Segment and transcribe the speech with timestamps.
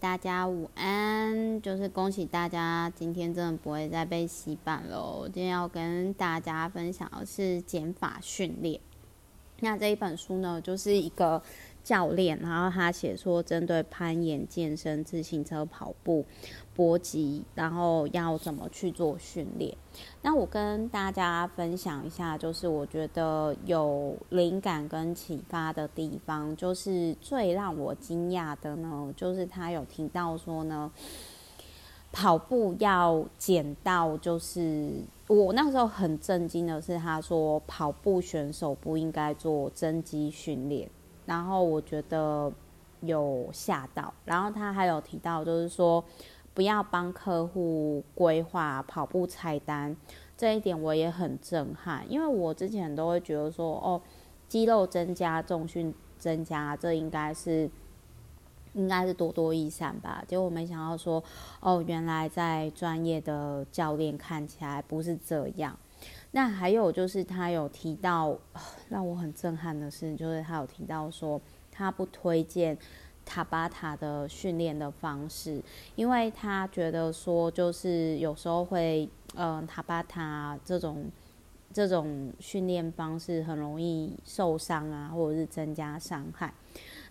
[0.00, 1.60] 大家午安！
[1.60, 5.28] 就是恭喜大家，今天真的不会再被洗版喽。
[5.30, 8.80] 今天要跟大家分享的是减法训练。
[9.60, 11.42] 那这一本书呢，就是一个
[11.82, 16.24] 教练，然后他写说，针对攀岩、健身、自行车、跑步、
[16.74, 19.76] 搏击，然后要怎么去做训练。
[20.22, 30.90] 那我跟大家分享一下，就是我觉得有灵感跟启发的地方，就是最让我惊讶的呢，就是他有提到说呢，
[32.12, 40.88] 跑步要减到，就是我那时候很震惊的是，他说跑步选手不应该做增肌训练。
[41.30, 42.52] 然后我觉得
[43.02, 46.04] 有吓到，然后他还有提到，就是说
[46.52, 49.96] 不要帮客户规划跑步菜单，
[50.36, 54.02] 这一点我也很震撼，因为我之前都会觉得说，哦，
[54.48, 57.70] 肌肉增加、重训增加，这应该是
[58.72, 61.22] 应该是多多益善吧，结果没想到说，
[61.60, 65.78] 哦，原来在专业的教练看起来不是这样。
[66.32, 68.38] 那还有就是他有提到，
[68.88, 71.40] 让我很震撼的事，就是他有提到说，
[71.72, 72.78] 他不推荐
[73.26, 75.60] 塔巴塔的训练的方式，
[75.96, 81.06] 因为他觉得说，就是有时候会，嗯、塔巴塔这种
[81.72, 86.54] 这种训练方式很容易受伤啊，或者是增加伤害。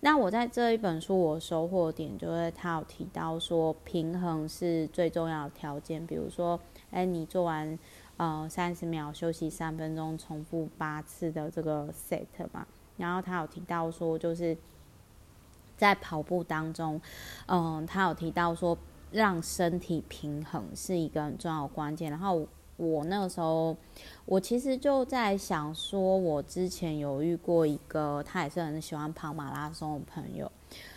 [0.00, 6.60] 那我在这一本书我收获点就是他有提到说，平衡是最重要的条件，比如说，
[6.92, 7.76] 哎，你做完。
[8.18, 12.66] 呃，三十秒休息三分钟，重复八次的这个 set 嘛。
[12.96, 14.56] 然后他有提到说，就是
[15.76, 17.00] 在跑步当中，
[17.46, 18.76] 嗯、他有提到说，
[19.12, 22.10] 让身体平衡是一个很重要的关键。
[22.10, 22.44] 然后
[22.76, 23.76] 我那个时候，
[24.24, 30.50] 我其实就在想说，我之前有遇过一个，他也是很喜欢跑马拉松的朋友。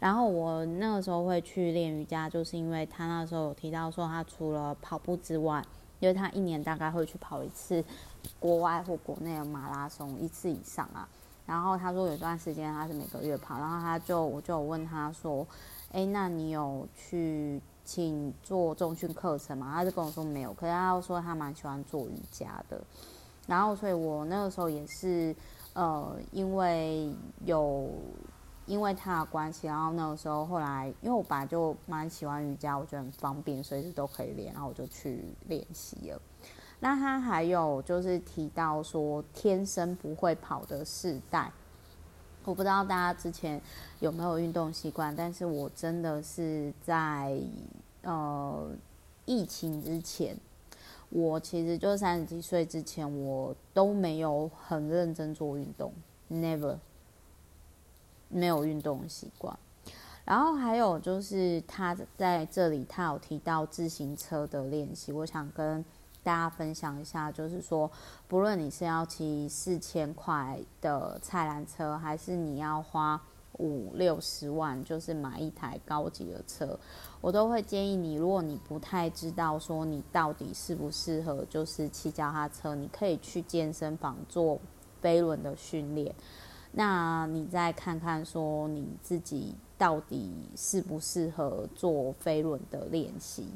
[0.00, 5.62] 然后我那个时候会去练瑜伽，就是因为他那时候有提到说，他除了跑步之外，
[6.02, 7.82] 因为他一年大概会去跑一次
[8.40, 11.08] 国外或国内的马拉松一次以上啊，
[11.46, 15.46] 然后他说有段时间他是每个月跑，然后他就我就问他说，
[15.92, 19.70] 哎，那你有去请做重训课程吗？
[19.72, 22.82] 他就跟我说没有，可是他又说他蛮喜欢做瑜伽的，
[23.46, 25.32] 然后所以我那个时候也是
[25.74, 27.14] 呃因为
[27.44, 27.88] 有。
[28.72, 36.18] 因为他的关系，然后那个时候后来，因为我本来就蛮喜欢瑜伽，我觉得很方便，随时都可以练，然后我就去练习了。
[36.80, 41.52] 那他还有就是提到说，天生不会跑的世代，
[42.46, 43.60] 我不知道大家之前
[44.00, 47.38] 有没有运动习惯，但是我真的是在
[48.00, 48.70] 呃
[49.26, 50.34] 疫情之前，
[51.10, 55.92] 我其实就三十几岁之前，我都没有很认真做运动
[56.30, 56.78] ，never。
[58.32, 59.56] 没有运动习惯，
[60.24, 65.84] 然后还有就是他在这里，他有提到自行车的练习，我想跟
[66.22, 67.90] 大家分享一下，就是说，
[68.26, 73.20] 不论你是要骑四千块的菜篮车，还是你要花
[73.58, 76.78] 五六十万，就是买一台高级的车，
[77.20, 84.58] 我都会建议你，如果你不太知道说你到底适不适合，就是骑脚踏车，你可以去健身房做
[85.00, 86.14] 飞轮的训练。
[86.72, 93.46] 那你再看看，说你自己到底适不适合做飞轮的练习？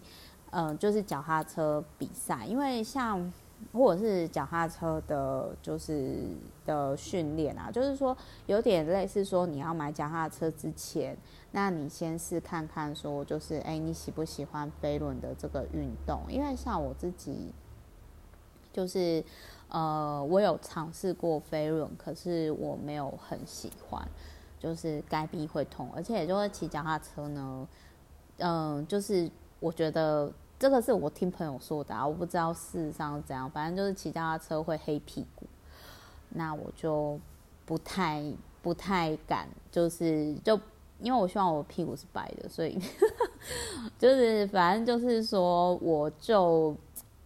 [0.51, 3.33] 嗯、就是脚踏车比赛，因为像
[3.73, 6.25] 或者是脚踏车的，就是
[6.65, 8.17] 的训练啊，就是说
[8.47, 11.17] 有点类似说你要买脚踏车之前，
[11.53, 16.21] 那你先试看看，说就是哎、你喜不喜欢飞轮的这个运动？
[16.29, 17.51] 因为像我自己，
[18.77, 19.25] 就是。
[19.69, 24.01] 呃，我有尝试过飞轮，可是我没有很喜欢，
[24.61, 27.67] 就是该臂会痛，而且就是骑脚踏车呢，
[28.39, 29.29] 嗯、就是
[29.59, 35.45] 我觉得这个是我听朋友说的啊，我不知道事实上是怎样，反正就是骑脚踏车会黑屁股，
[36.29, 37.19] 那我就
[37.65, 38.23] 不太
[38.63, 40.59] 不太敢，就是就
[41.01, 42.79] 因为我希望我屁股是白的，所以
[43.99, 46.73] 就是反正就是说我就。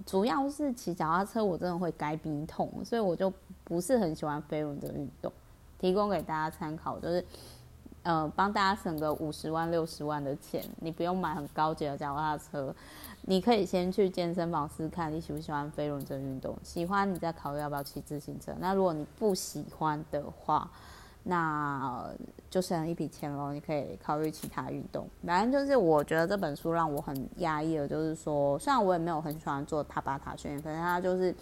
[0.07, 3.33] 主要是骑脚踏车，我真的会该逼痛，所以我就
[3.65, 5.33] 不是很喜欢飞轮这个运动。
[5.79, 7.25] 提供给大家参考，就是
[8.03, 12.75] 呃，帮大家省个五十万、六十万的钱，你不用买很高级的脚踏车，
[13.23, 16.57] 你可以先去健身房试看你喜不喜欢飞轮这运动。
[16.63, 18.53] 喜欢你再考虑要不要骑自行车。
[18.59, 20.71] 那如果你不喜欢的话，
[21.23, 22.09] 那
[22.49, 25.09] 就省了一笔钱喽，你可以考虑其他运动。
[25.25, 31.35] 反正就是我觉得这本书让我很压抑的，就是说，虽然我也没有很喜欢做塔巴塔训练，可是它就是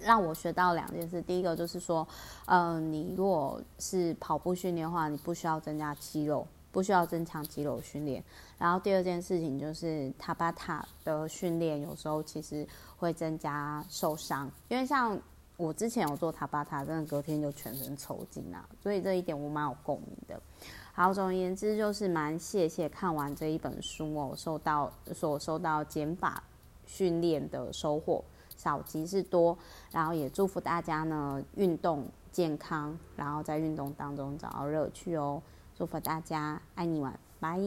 [0.00, 1.22] 让我学到两件事。
[1.22, 2.06] 第一个就是说，
[2.46, 8.22] 嗯、你如果是跑步训练的话，你不需要增加肌肉，不需要增强肌肉训练。
[8.58, 12.66] 然后第二件事情就是塔巴塔的训练，有时候其实
[12.96, 15.18] 会增加受伤，因为像
[15.56, 20.40] 我之前有做塔巴塔，真的隔天就全身抽筋啊，所以这一点我蛮有共鸣的。
[20.92, 26.42] 好，总而言之就是蛮谢谢看完这一本书哦，受到所收到减法
[26.86, 28.24] 训练的收获
[28.56, 29.56] 少即是多，
[29.90, 35.40] 然后也祝福大家呢运动健康，然后在运动当中找到乐趣哦，
[35.76, 37.58] 祝福大家，爱你们，拜。